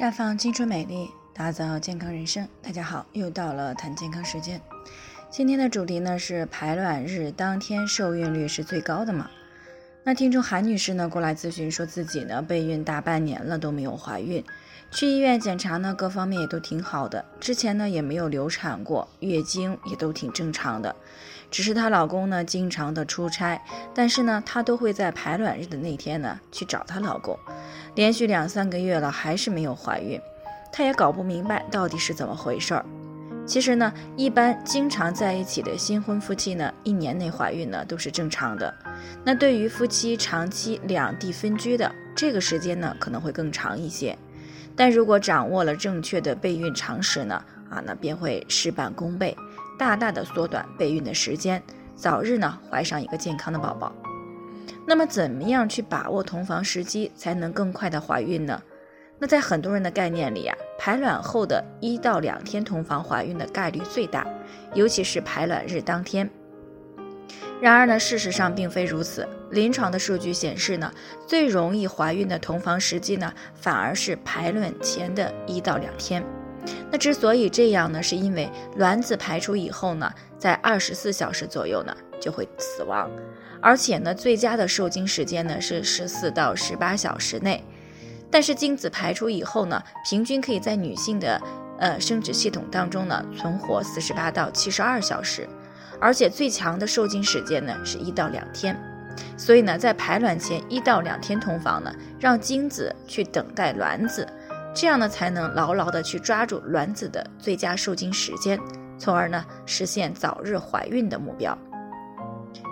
[0.00, 2.48] 绽放青春美丽，打造健康人生。
[2.62, 4.58] 大家好，又到了谈健康时间。
[5.28, 9.30] 今天的主题呢是排卵日当天受孕率是最高的嘛？
[10.02, 14.42] 那听众韩女士呢过来咨询，说自己呢备孕大半年了都没有怀孕，
[14.90, 20.94] 去医院检查呢各方面也都挺好的，之前呢也没有流产过，月经也都挺正常的，
[21.48, 23.62] 只是她老公呢经常的出差，
[23.94, 27.38] 但是呢她都会在排卵日的那天呢去找她老公，
[27.94, 30.20] 连续两三个月了还是没有怀孕，
[30.72, 32.84] 她也搞不明白到底是怎么回事儿。
[33.46, 38.72] 其实呢，一般经常在一起的新婚夫妻呢，一年内怀孕呢都是正常的。
[39.24, 44.16] 那对于夫妻长期两地分居的，这个时间呢可能会更长一些。
[44.76, 49.36] 但如果掌握了正确的备孕常识呢，啊，那便会事半功倍，
[49.78, 51.62] 大大的缩短备孕的时间，
[51.94, 53.92] 早日呢怀上一个健康的宝宝。
[54.86, 58.60] 那么，怎么样去把握同房时机，才能更快的怀孕呢？
[59.18, 64.26] 那在很多人的概念里啊，排卵后的一到两天同房怀孕的概率最大，
[64.72, 66.28] 尤其是排卵日当天。
[67.60, 69.28] 然而呢，事实上并非如此。
[69.50, 70.92] 临床的数据显示呢，
[71.26, 76.24] 最容易怀孕的同房时机呢，反而是排卵前的一到两天。
[76.90, 83.10] 那之所以这样呢，是因为卵子排出以后呢，在二十四小时左右呢就会死亡，
[83.60, 87.64] 而且呢，最佳的受精时间呢是十四到十八小时内。
[88.30, 91.40] 但是精子排出以后呢，平均可以在女性的
[91.78, 95.48] 呃生殖系统当中呢存活四十八到七十二小时，
[95.98, 98.78] 而且最强的受精时间呢是一到两天。
[99.36, 104.26] 所以呢，在排卵前一到两天同房呢，让精子去等待卵子，
[104.74, 108.58] 这样呢才能牢牢的去抓住卵子的最佳受精时间，
[108.98, 111.56] 从而呢实现早日怀孕的目标。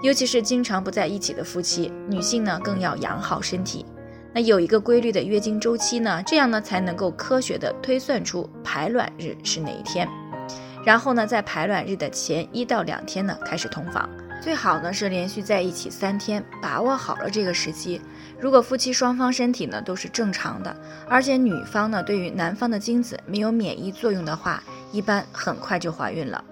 [0.02, 3.84] 尤其是经常不在一起的夫妻，女性呢更要养好身体。
[4.32, 10.06] 那有一个规律的月经周期呢，这样呢才能够科学的推算出排卵日是哪一天，
[10.84, 14.08] 然后呢在排卵日的前一到两天呢开始同房，
[14.40, 18.00] 最好呢是连续在一起三天，把握好了这个时期。
[18.40, 20.74] 如果夫妻双方身体呢都是正常的，
[21.08, 24.62] 而且女方呢对于男方的精子没有免疫作用的话，
[24.92, 26.42] 一般很快就怀孕了。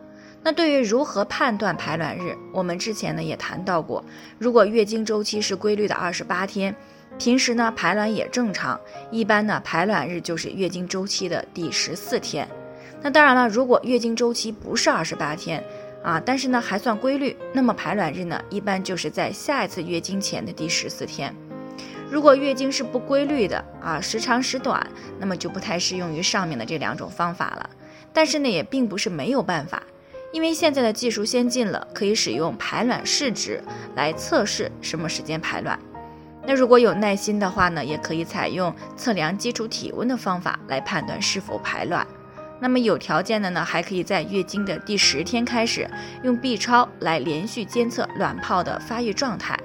[0.43, 4.05] 那对于如何判断排卵日，我们之前呢也谈到过，
[4.39, 6.75] 如果月经周期是规律的二十八天。
[7.19, 8.79] 平时呢排卵也正常，
[9.11, 12.47] 一般呢排卵日就是月经周期的第十四天。
[13.01, 15.65] 那当然了，如果月经周期不是二十八天
[16.07, 21.35] 啊，但是呢还算规律，那么排卵日呢一般就是在下一次月经前的第十四天。
[22.09, 24.87] 如果月经是不规律的啊，时长时短，
[25.19, 27.71] 那么就不太适用于上面的这两种方法了。
[28.13, 29.83] 但是呢也并不是没有办法，
[30.33, 33.61] 因为现在的技术先进了，可以使用排卵试纸
[33.97, 35.77] 来测试什么时间排卵。
[36.47, 42.07] 那如果有耐心的话呢，也可以采用测量基础体温的方法来判断是否排卵。
[42.59, 45.89] 那么有条件的呢，还可以在月经的第十天开始
[46.23, 49.59] 用 B 超来连续监测卵泡的发育状态。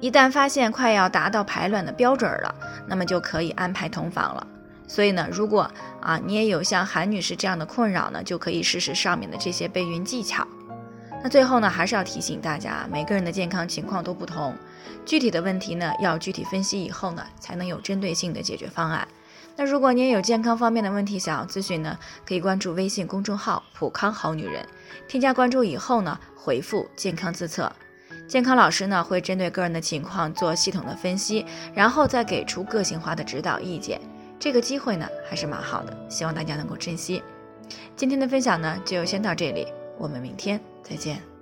[0.00, 2.54] 一旦发现快要达到排卵的标准了，
[2.86, 4.46] 那么就可以安排同房了。
[4.86, 5.70] 所以呢，如果
[6.02, 10.46] 啊你也有像韩女士这样的困扰呢，就可以试试上面的这些备孕技巧。
[11.22, 14.54] 那最后呢，还是要提醒大家，每个人的健康情况都不同，
[15.06, 19.08] 具体的问题呢，要具体分析以后呢，才能有针对性的解决方案。
[19.56, 24.66] 那如果你也有健康方面的问题想要咨询呢，可以关注微信公众号“普康好女人”，
[25.06, 27.70] 添加关注以后呢，回复“健康自测”，
[28.26, 34.00] 健康老师呢会针对个人的情况做系统的分析，然后再给出个性化的指导意见。
[34.40, 37.22] 这个机会呢还是蛮好的，希望大家能够珍惜。
[37.96, 39.66] 今天的分享呢就先到这里。
[39.96, 41.33] 我们明天再见。